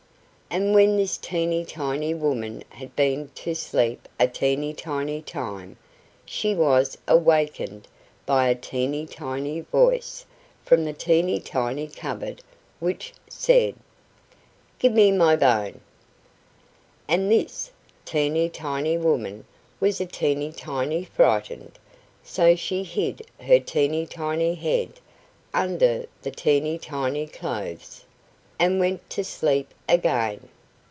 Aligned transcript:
And 0.53 0.75
when 0.75 0.97
this 0.97 1.15
teeny 1.15 1.63
tiny 1.63 2.13
woman 2.13 2.65
had 2.71 2.93
been 2.93 3.29
to 3.35 3.55
sleep 3.55 4.05
a 4.19 4.27
teeny 4.27 4.73
tiny 4.73 5.21
time, 5.21 5.77
she 6.25 6.53
was 6.53 6.97
awakened 7.07 7.87
by 8.25 8.49
a 8.49 8.55
teeny 8.55 9.05
tiny 9.07 9.61
voice 9.61 10.25
from 10.65 10.83
the 10.83 10.91
teeny 10.91 11.39
tiny 11.39 11.87
cupboard, 11.87 12.41
which 12.81 13.13
said 13.29 13.75
"GIVE 14.77 14.91
ME 14.91 15.13
MY 15.13 15.37
BONE!" 15.37 15.79
And 17.07 17.31
this 17.31 17.71
teeny 18.03 18.49
tiny 18.49 18.97
woman 18.97 19.45
was 19.79 20.01
a 20.01 20.05
teeny 20.05 20.51
tiny 20.51 21.05
frightened, 21.05 21.79
so 22.25 22.57
she 22.57 22.83
hid 22.83 23.25
her 23.39 23.61
teeny 23.61 24.05
tiny 24.05 24.55
head 24.55 24.99
under 25.53 26.07
the 26.23 26.31
teeny 26.31 26.77
tiny 26.77 27.25
clothes, 27.25 28.03
and 28.59 28.79
went 28.79 29.09
to 29.09 29.23
sleep 29.23 29.73
again. 29.89 30.47